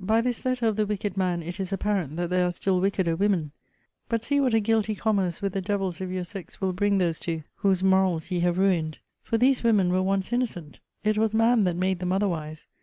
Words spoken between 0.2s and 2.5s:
this letter of the wicked man it is apparent that there are